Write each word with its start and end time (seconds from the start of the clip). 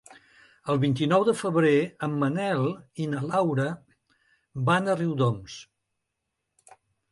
El 0.73 0.79
vint-i-nou 0.83 1.25
de 1.27 1.35
febrer 1.41 1.73
en 2.07 2.15
Manel 2.23 2.65
i 3.05 3.07
na 3.13 3.23
Laura 3.27 3.67
van 4.73 4.89
a 4.95 4.99
Riudoms. 5.05 5.63